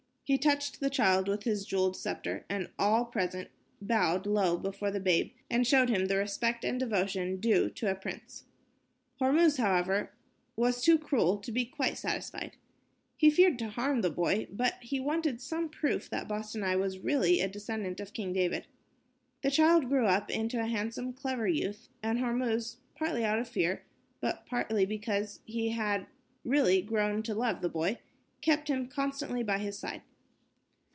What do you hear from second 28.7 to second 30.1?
constantly by his side.